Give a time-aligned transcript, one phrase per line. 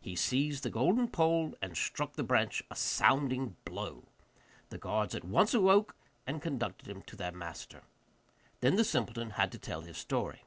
[0.00, 4.04] He seized the golden pole, and struck the branch a sounding blow.
[4.70, 5.94] The guards at once awoke,
[6.26, 7.82] and conducted him to their master.
[8.60, 10.44] Then the simpleton had to tell his story.